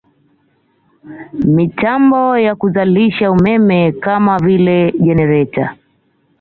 [1.55, 5.75] Mitambo ya kuzalisha umeme kama vile jenereta